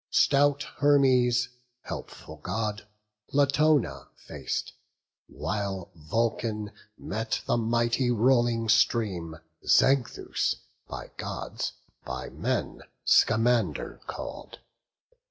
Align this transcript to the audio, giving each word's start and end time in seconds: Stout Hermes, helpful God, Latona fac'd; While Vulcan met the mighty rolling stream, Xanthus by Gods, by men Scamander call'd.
Stout 0.09 0.63
Hermes, 0.77 1.47
helpful 1.81 2.37
God, 2.37 2.87
Latona 3.31 4.07
fac'd; 4.15 4.71
While 5.27 5.91
Vulcan 5.93 6.71
met 6.97 7.43
the 7.45 7.55
mighty 7.55 8.09
rolling 8.09 8.67
stream, 8.67 9.35
Xanthus 9.63 10.55
by 10.87 11.11
Gods, 11.17 11.73
by 12.03 12.29
men 12.31 12.81
Scamander 13.05 14.01
call'd. 14.07 14.57